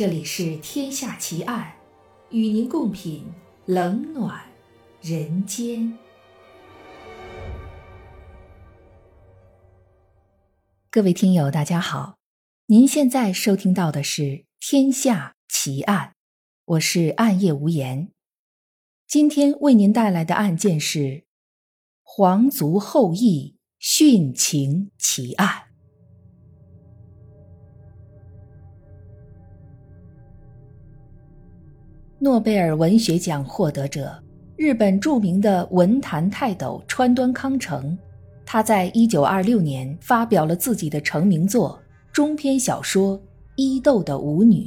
[0.00, 1.74] 这里是《天下奇案》，
[2.34, 3.22] 与您共品
[3.66, 4.42] 冷暖
[5.02, 5.98] 人间。
[10.90, 12.16] 各位听友，大家好，
[12.68, 14.22] 您现在收听到的是
[14.58, 16.06] 《天下奇案》，
[16.64, 18.10] 我是暗夜无言。
[19.06, 21.24] 今天为您带来的案件是
[22.02, 25.69] 皇族后裔殉情奇案。
[32.22, 34.14] 诺贝尔文学奖获得者、
[34.54, 37.96] 日本著名的文坛泰斗川端康成，
[38.44, 41.80] 他在一九二六年发表了自己的成名作
[42.12, 43.18] 中篇小说
[43.56, 44.64] 《伊豆的舞女》。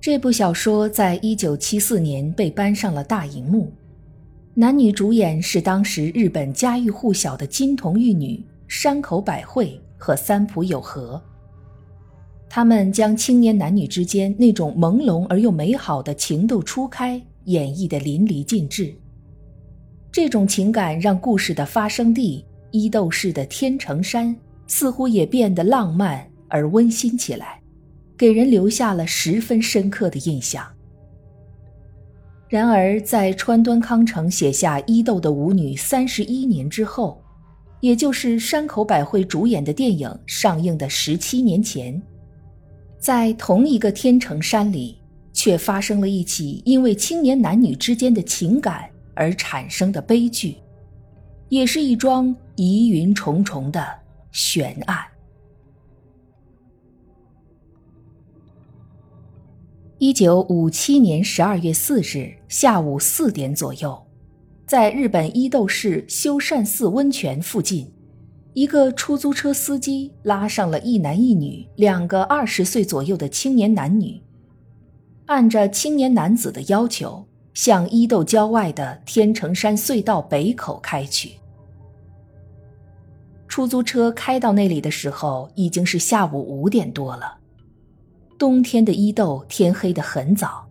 [0.00, 3.70] 这部小说在一九七四年被搬上了大荧幕，
[4.54, 11.22] 男女主演是当时日本家喻户晓的金童玉女山口百惠和三浦友和。
[12.52, 18.92] 他们将青年男女之间那种朦胧而又美好的情窦初开演绎得淋漓尽致。
[20.10, 27.60] 这种情感让故事的发生地伊豆市的天成山似乎也变得浪漫而温馨起来，
[28.16, 30.66] 给人留下了十分深刻的印象。
[32.48, 37.22] 然而，在川端康成写下《伊豆的舞女》三十一年之后，
[37.78, 42.02] 也就是山口百惠主演的电影上映的十七年前。
[43.00, 44.98] 在同一个天成山里，
[45.32, 50.58] 却发生了一起因为青年男女之间的情感而产生的悲剧，
[51.48, 53.82] 也是一桩疑云重重的
[54.32, 54.98] 悬案。
[59.96, 64.06] 一九五七年十二月四日下午四点左右，
[64.66, 67.90] 在日本伊豆市修善寺温泉附近。
[68.52, 74.20] 一个出租车司机拉上了一男一女两个二十岁左右的青年男女，
[75.26, 77.24] 按着青年男子的要求，
[77.54, 81.32] 向伊豆郊外的天成山隧道北口开去。
[83.46, 87.36] 出租车开到那里的时候，已经是下午五点多了。
[88.36, 90.66] 冬天的伊豆天黑得很早，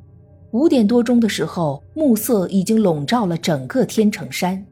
[0.51, 4.65] 五点多钟的时候，暮色已经笼罩了整个天成山，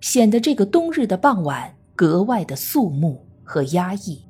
[0.00, 1.74] 显得这个冬日的傍晚。
[1.94, 4.20] 格外的肃穆和压抑。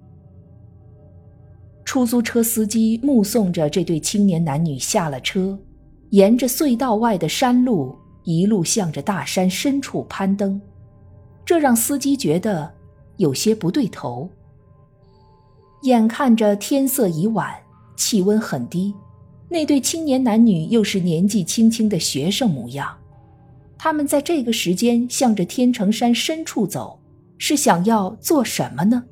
[1.84, 5.58] 出租车司机目送着这对青年男女下了车，
[6.10, 10.60] 沿着隧道外的山路一路向着大山深处攀登，
[11.44, 12.72] 这让司机觉得
[13.16, 14.28] 有些不对头。
[15.82, 17.54] 眼看着天色已晚，
[17.96, 18.94] 气温很低，
[19.48, 22.96] 那对青年男女又是年纪轻轻的学生模样，
[23.78, 26.98] 他们在这个时间向着天成山深处走。
[27.38, 29.04] 是想要做什么呢？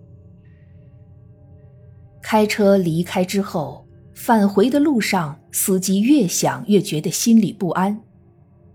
[2.23, 8.01] 开车离开之后，返回的路上，司机越想越觉得心里不安，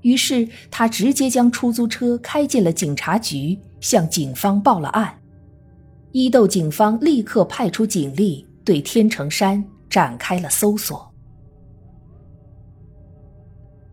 [0.02, 5.18] 于是他直接将出租车开进了警察局，向警方报了案。
[6.12, 11.10] 伊豆警方立刻派出警力对天成山展开了搜索。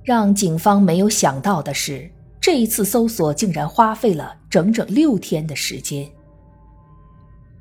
[0.02, 2.10] 让警方没有想到的是。
[2.44, 6.06] 这一次搜索竟然花费了整整六天的时间。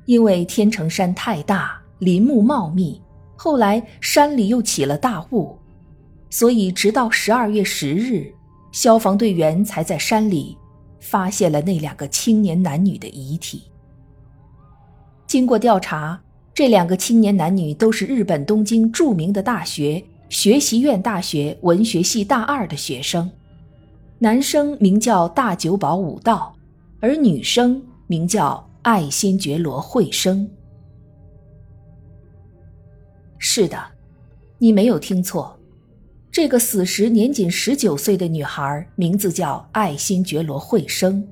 [0.04, 3.00] 因为天成山太大，林木茂密，
[3.34, 5.56] 后来山里又起了大雾，
[6.28, 8.30] 所以直到十二月十日，
[8.72, 10.54] 消防队员才在山里
[11.00, 13.62] 发现了那两个青年男女的遗体。
[15.26, 16.20] 经过调查，
[16.52, 23.30] 这两个青年男女都是日本东京著名的大学学习院大学文学系大二的学生。
[24.18, 26.56] 男生名叫大久保武道，
[27.00, 30.48] 而女生名叫爱新觉罗惠生。
[33.38, 33.76] 是的，
[34.56, 35.58] 你没有听错，
[36.30, 41.26] 这个死时年仅十九岁的女孩名字叫爱新觉罗惠生，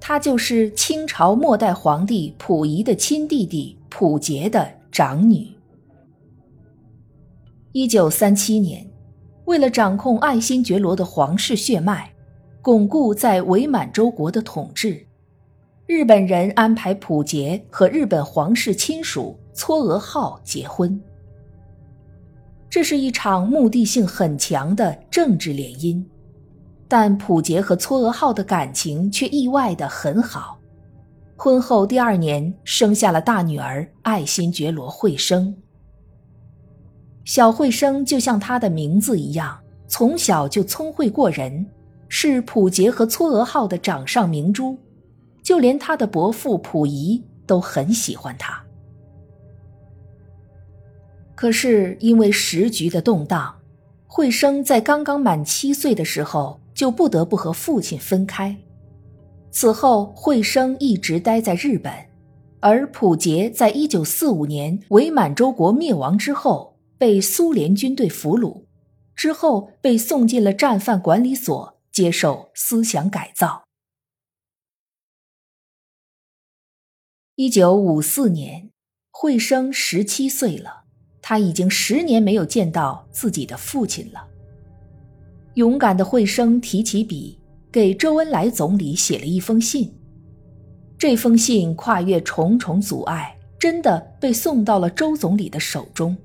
[0.00, 5.46] 她就是清朝末代皇帝溥仪的亲弟弟溥杰的长女。
[7.72, 8.87] 一九三七年。
[9.48, 12.12] 为了掌控爱新觉罗的皇室血脉，
[12.60, 15.06] 巩固在伪满洲国的统治，
[15.86, 21.00] 日本人安排溥杰和日本皇室亲属嵯峨号结婚。
[22.68, 26.04] 这是一场目的性很强的政治联姻，
[26.86, 30.58] 但溥杰和嵯峨号的感情却意外的很好。
[31.38, 35.56] 婚后第二年，生下了大女儿爱新觉罗惠生。
[37.28, 41.66] 小惠生就像她的名字一样，从小就聪慧过人，
[42.08, 44.78] 是溥杰和嵯峨号的掌上明珠，
[45.42, 48.64] 就连他的伯父溥仪都很喜欢她。
[51.34, 53.54] 可是因为时局的动荡，
[54.06, 58.56] 惠生在刚刚满七岁的时候就不得不和父亲分开。
[59.50, 61.92] 此后，惠生一直待在日本，
[62.60, 66.67] 而溥杰在一九四五年伪满洲国灭亡之后
[66.98, 68.64] 被苏联军队俘虏，
[69.14, 73.64] 之后被送进了战犯管理所接受思想改造。
[77.36, 78.70] 一九五四年，
[79.10, 80.84] 惠生十七岁了，
[81.22, 84.28] 他已经十年没有见到自己的父亲了。
[85.54, 87.38] 勇敢的惠生提起笔。
[87.70, 89.92] 给周恩来总理写了一封信，
[90.96, 96.16] 这封信跨越重重阻碍，真的被送到了周总理的手中。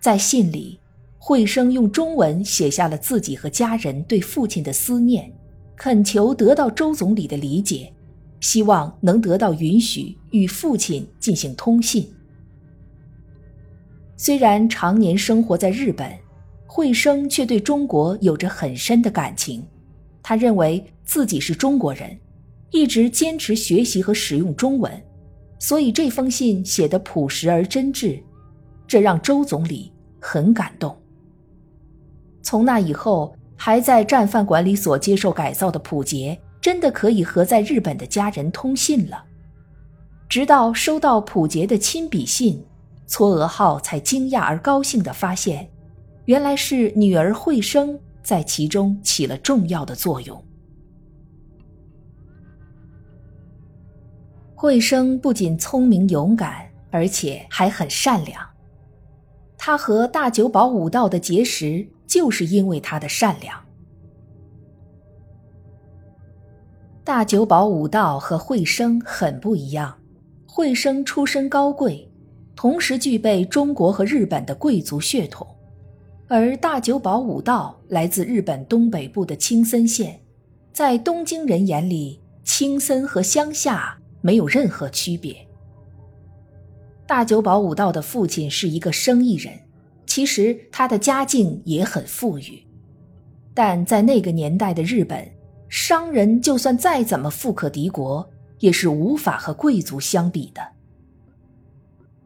[0.00, 0.78] 在信里，
[1.18, 5.32] 惠生用中文写下了自己和家人对父亲的思念，
[5.76, 7.92] 恳求得到周总理的理解，
[8.40, 12.08] 希望能得到允许与父亲进行通信。
[14.16, 16.10] 虽然常年生活在日本，
[16.66, 19.62] 惠生却对中国有着很深的感情。
[20.22, 22.16] 他认为自己是中国人，
[22.70, 24.92] 一直坚持学习和使用中文，
[25.58, 28.20] 所以这封信写得朴实而真挚，
[28.86, 30.96] 这让周总理很感动。
[32.42, 39.24] 从那以后，还在战犯管理所接受改造的溥杰，真的可以和在日本的家人通信了。
[40.28, 42.64] 直到收到溥杰的亲笔信，
[43.08, 45.68] 嵯峨号才惊讶而高兴地发现，
[46.24, 47.98] 原来是女儿惠生。
[48.26, 50.44] 在其中起了重要的作用。
[54.52, 58.44] 惠生不仅聪明勇敢，而且还很善良。
[59.66, 63.60] 他和大久保武道的结识，就是因为他的善良。
[67.02, 69.98] 大久保武道和惠生很不一样，
[70.46, 72.08] 惠生出身高贵，
[72.54, 75.44] 同时具备中国和日本的贵族血统。
[76.28, 80.20] 而大久保武道来自日本东北部的青森县，
[80.72, 85.45] 在东京人眼里，青森和乡下没有任何区别。
[87.06, 89.54] 大久保武道的父亲是一个生意人，
[90.06, 92.66] 其实他的家境也很富裕，
[93.54, 95.24] 但在那个年代的日本，
[95.68, 100.60] 商人就算再怎么富可敌国，也是无法和贵族相比的。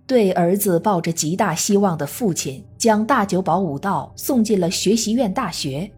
[0.07, 5.91] 对儿子抱着极大希望的父亲，将大久保武道送进了学习院大学。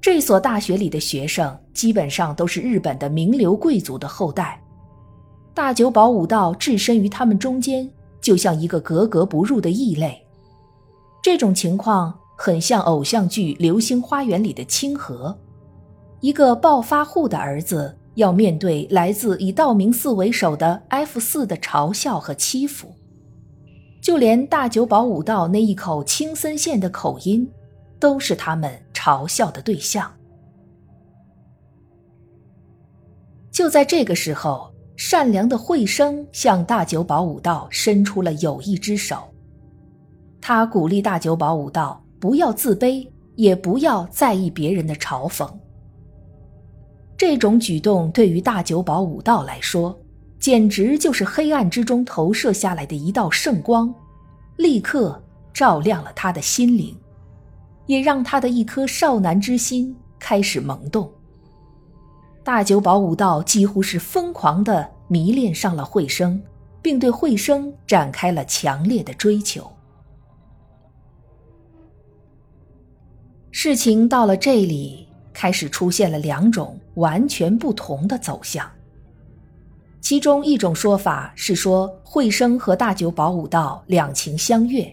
[0.00, 4.61] 这所大学里的学生基本上都是日本的名流贵族的后代。
[5.54, 7.88] 大久保武道置身于他们中间，
[8.22, 10.26] 就像一个格格不入的异类。
[11.22, 15.38] 这种情况很像偶像剧《流星花园》里的清河，
[16.20, 22.94] 一个暴发户的儿子要面对来自以道明寺为首的 F 四的嘲笑和欺负。
[24.00, 27.48] 就连大久保武道那一口青森县的口音，
[28.00, 30.10] 都是他们嘲笑的对象。
[33.52, 39.22] 就在这个时候，善良的惠生向大久保武道伸出了友谊之手。
[40.40, 45.48] 他鼓励大久保武道不要自卑，也不要在意别人的嘲讽。
[47.16, 49.96] 这种举动对于大久保武道来说，
[50.40, 53.94] 简直就是黑暗之中投射下来的一道圣光，
[54.56, 55.22] 立刻
[55.54, 56.96] 照亮了他的心灵，
[57.86, 61.08] 也让他的一颗少男之心开始萌动。
[62.44, 66.42] 大久保武道几乎是疯狂地迷恋上了惠生，
[66.82, 69.70] 并对惠生展开了强烈的追求。
[73.52, 78.68] 事情到了这里，开始出现了两种完全不同的走向。
[80.00, 84.92] 其中一种说法是说，惠生和大久保武道两情相悦，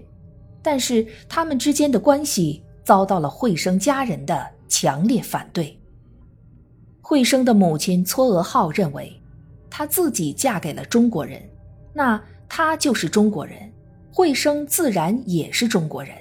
[0.62, 5.78] 但是他们之间的关系遭到了惠生家人的强烈反对。
[7.01, 9.12] 惠生的母亲嵯峨号认为，
[9.70, 11.41] 她自己嫁给了中国人，
[11.94, 13.72] 那她就是中国人，
[14.13, 16.13] 惠生自然也是中国人。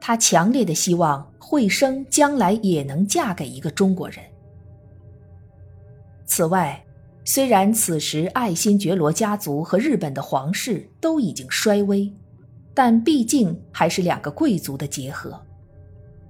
[0.00, 4.18] 她强烈的希望惠生将来也能嫁给一个中国人。
[6.26, 6.82] 此外，
[7.24, 12.12] 虽然此时爱新觉罗家族和日本的皇室都已经衰微，
[12.74, 15.40] 但毕竟还是两个贵族的结合。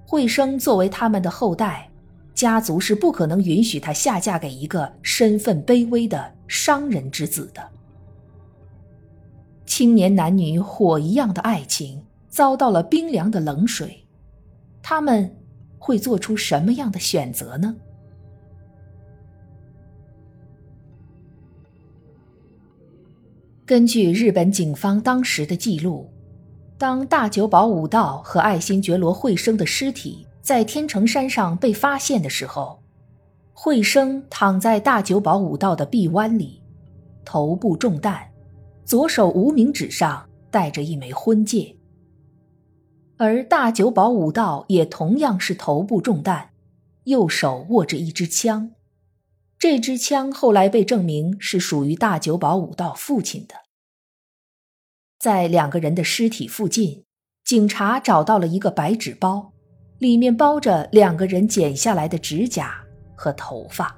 [0.05, 1.89] 惠生作为他们的后代，
[2.35, 7.67] 家族是不可能允许她下嫁给一个身份卑微的商人之子的。
[9.65, 14.05] 青年男女火一样的爱情遭到了冰凉的冷水，
[14.83, 15.33] 他们
[15.79, 17.75] 会做出什么样的选择呢？
[23.65, 26.07] 根据日本警方当时的记录，
[26.77, 32.79] 当大久保武道和爱新觉罗惠生的尸体在天成山上被发现的时候，
[33.51, 36.61] 惠生躺在大久保武道的臂弯里，
[37.25, 38.31] 头部中弹，
[38.85, 41.75] 左手无名指上戴着一枚婚戒。
[43.17, 46.51] 而大久保武道也同样是头部中弹，
[47.05, 48.69] 右手握着一支枪，
[49.57, 53.55] 这支枪后来被证明是属于大久保武道父亲的。
[55.17, 57.03] 在两个人的尸体附近，
[57.43, 59.53] 警察找到了一个白纸包，
[59.99, 62.75] 里面包着两个人剪下来的指甲
[63.15, 63.95] 和头发。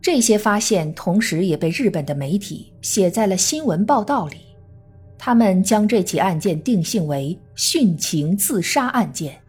[0.00, 4.38] 这些发现同时也被日本的媒体写在了新闻报道里。
[5.16, 9.40] 他们将这起案件定性为殉情自杀案件。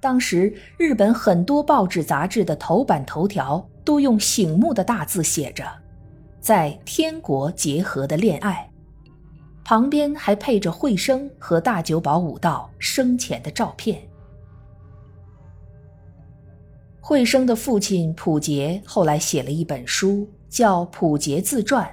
[0.00, 5.64] 当时，日本很多报纸杂志的头版头条都用醒目的大字写着
[6.40, 8.66] “在天国结合的恋爱”，
[9.64, 14.02] 旁边还配着惠生和大久保武道生前的照片。
[17.00, 21.86] 惠生的父亲浦杰后来写了一本书，叫《普杰自传》。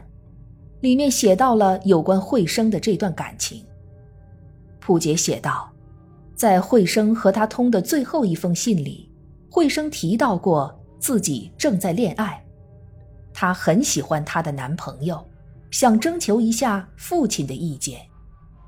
[0.81, 3.65] 里面写到了有关惠生的这段感情。
[4.79, 5.69] 普杰写道，
[6.35, 9.11] 在惠生和他通的最后一封信里，
[9.51, 12.41] 惠生提到过自己正在恋爱，
[13.33, 15.21] 她很喜欢她的男朋友，
[15.71, 17.99] 想征求一下父亲的意见。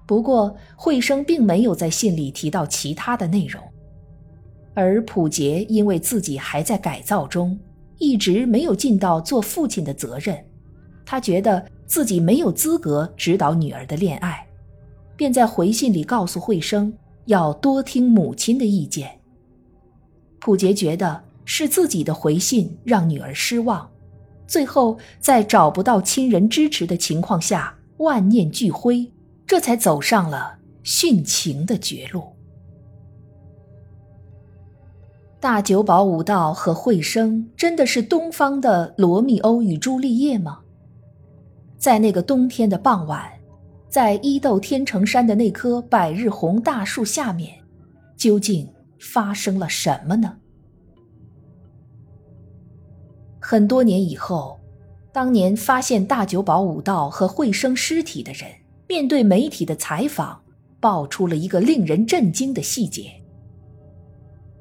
[0.05, 3.61] 不过，惠生并没有在信里提到其他的内容，
[4.73, 7.59] 而普杰因为自己还在改造中，
[7.97, 10.37] 一直没有尽到做父亲的责任，
[11.05, 11.65] 他觉得。
[11.91, 14.47] 自己没有资格指导女儿的恋爱，
[15.17, 16.93] 便在回信里告诉惠生
[17.25, 19.11] 要多听母亲的意见。
[20.39, 23.90] 普杰觉得是自己的回信让女儿失望，
[24.51, 29.09] 最后在找不到亲人支持的情况下，万念俱灰，
[29.47, 32.35] 这才走上了殉情的绝路。
[35.39, 40.59] 大久保武道和惠生真的是东方的罗密欧与朱丽叶吗？
[41.77, 43.31] 在那个冬天的傍晚，
[43.87, 47.57] 在伊豆天成山的那棵百日红大树下面，
[48.17, 48.67] 究竟
[48.99, 50.40] 发生了什么呢？
[53.41, 54.57] 很多年以后，
[55.11, 58.49] 当年发现大久保武道和惠生尸体的人，
[58.87, 60.39] 面对媒体的采访，
[60.79, 63.11] 爆出了一个令人震惊的细节。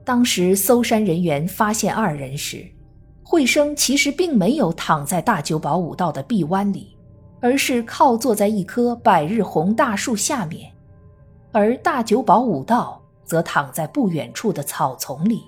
[0.04, 2.66] 当时搜山人员发现二人时，
[3.22, 6.96] 惠生其实并没有躺在大久保武道的臂弯里。
[7.42, 10.70] 而是靠坐在一棵百日红大树下面，
[11.52, 15.44] 而大久保武道则躺在不远处的草丛里。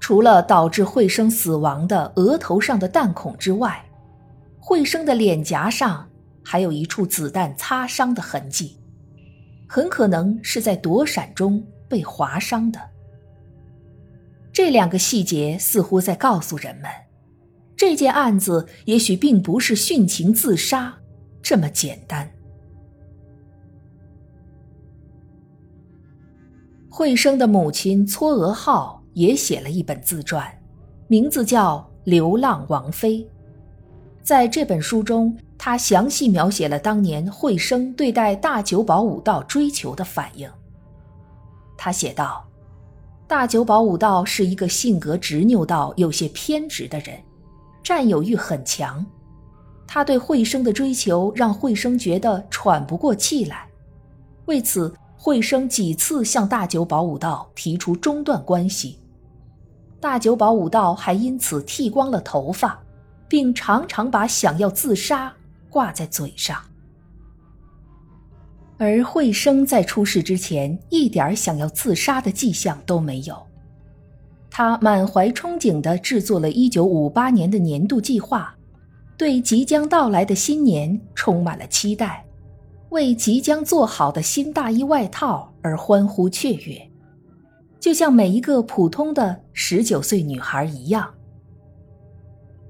[0.00, 3.84] 除了导致惠生死亡的额头上的弹孔之外，
[4.58, 6.08] 惠生的脸颊上
[6.42, 8.80] 还有一处子弹擦伤的痕迹，
[9.68, 12.80] 很可能是在躲闪中被划伤的。
[14.52, 16.90] 这两个细节似乎在告诉人们。
[17.76, 20.94] 这件案子也许并不是殉情自杀
[21.40, 22.30] 这么简单。
[26.90, 30.50] 惠生的母亲嵯峨号也写了一本自传，
[31.06, 33.18] 名字叫《流浪王妃》。
[34.22, 40.50] 在这本书中，他详细描写了当年惠生对待大久保武道追求的反应。
[41.76, 42.42] 他写道
[43.28, 47.20] ：“大久保武道是一个性格执拗到有些偏执的人。”
[47.84, 49.04] 占有欲很强，
[49.86, 53.66] 他对惠生的追求让惠生觉得喘不过气来，
[54.46, 58.99] 为此惠生几次向大久保武道提出中断关系，
[60.00, 62.82] 大久保武道还因此剃光了头发，
[63.28, 65.32] 并常常把想要自杀
[65.68, 66.58] 挂在嘴上。
[68.78, 73.36] 而惠生在出事之前一点想要自杀的迹象都没有。
[74.50, 78.54] 他满怀憧憬地制作了1958年的年度计划，
[79.18, 82.24] 对即将到来的新年充满了期待，
[82.88, 86.89] 为即将做好的新大衣外套而欢呼雀跃，
[87.80, 91.12] 就像每一个普通的19岁女孩一样。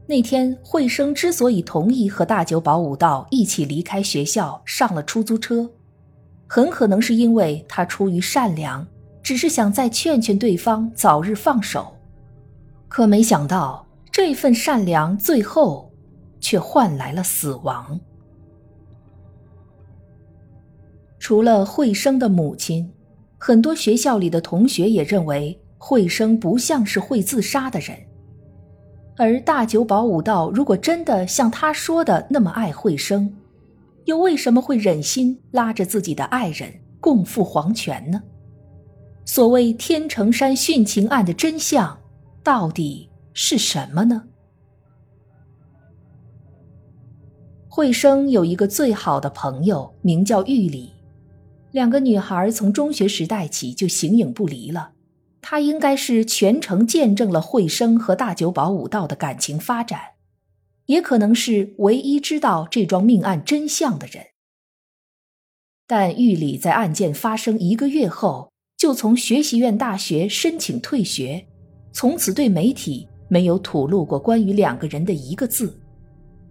[0.06, 5.70] 那天，惠生之所以同意和大久保武道一起离开学校，上了出租车，
[6.46, 8.86] 很可能是因为他出于善良。
[9.22, 11.94] 只是想再劝劝对方早日放手，
[12.88, 15.92] 可没想到这份善良最后
[16.40, 18.00] 却换来了死亡。
[21.18, 22.90] 除了惠生的母亲，
[23.42, 27.96] 很多学校里的同学也认为惠生不像是会自杀的人。
[29.16, 33.34] 而大久保武道如果真的像他说的那么爱惠生，
[34.04, 36.70] 又为什么会忍心拉着自己的爱人
[37.00, 38.22] 共赴黄泉呢？
[39.24, 41.98] 所谓天成山殉情案的真相，
[42.42, 44.22] 到底是什么呢？
[47.68, 50.92] 惠生有一个最好的朋友，名叫玉里，
[51.72, 54.92] 两个女孩从中学时代起就形影不离了。
[55.42, 60.00] 她应该是全程见证了惠生和大久保武道的感情发展，
[60.86, 64.26] 也可能是唯一知道这桩命案真相的人。
[65.86, 71.46] 但玉里在案件发生一个月后，就从学习院大学申请退学，
[71.92, 75.80] 从此对媒体没有吐露过关于两个人的一个字。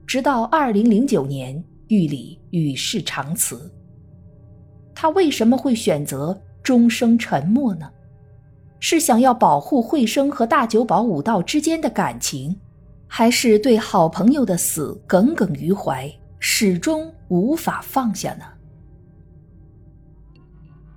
[0.08, 3.72] 直到二零零九年，玉里与世长辞。
[5.02, 7.90] 他为什么会选择终生沉默呢？
[8.82, 12.60] 是想要保护惠生和大久保武道之间的感情，
[13.08, 18.44] 还是对好朋友的死耿耿于怀，始终无法放下呢？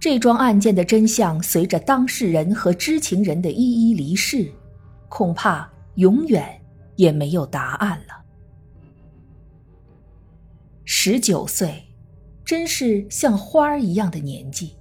[0.00, 4.50] 这桩案件的真相，随着当事人和知情人的一一离世，
[5.08, 6.60] 恐怕永远
[6.96, 8.24] 也没有答案了。
[10.84, 11.84] 十九岁，
[12.52, 14.72] 真是像花儿一样的年纪。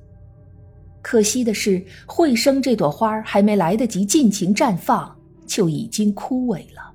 [1.02, 6.94] 可惜的是，慧生这朵花还没来得及尽情绽放，就已经枯萎了。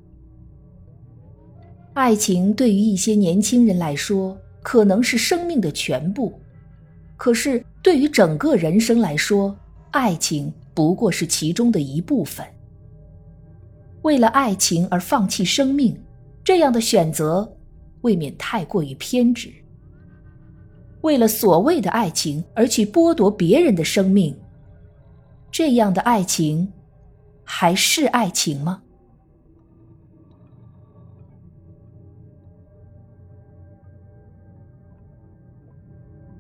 [1.95, 6.31] 爱情对于一些年轻人来说，可能是生命的全部；
[7.17, 9.57] 可是对于整个人生来说，
[9.93, 12.47] 爱情不过是其中的一部分。
[14.03, 15.99] 为了爱情而放弃生命，
[16.45, 17.51] 这样的选择。
[18.03, 19.51] 未免太过于偏执。
[21.07, 24.37] 为了所谓的爱情而去剥夺别人的生命，
[25.53, 26.73] 这样的爱情
[27.45, 28.83] 还是爱情吗？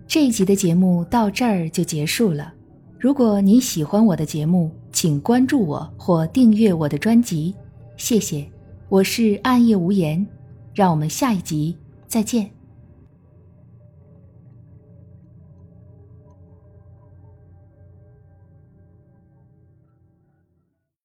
[0.08, 2.52] 这一集的节目到这儿就结束了。
[2.98, 7.54] 如果您喜欢我的节目，请关注我或订阅我的专辑，
[7.96, 8.44] 谢谢。
[8.88, 10.26] 我是暗夜无言。
[10.74, 12.55] 让我们下一集再见。